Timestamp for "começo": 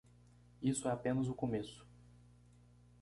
1.35-1.85